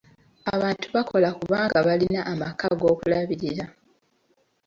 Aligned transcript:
Abantu 0.53 0.87
bakola 0.95 1.29
kubanga 1.39 1.77
balina 1.87 2.21
amaka 2.33 2.63
ag'okulabirira. 2.73 3.65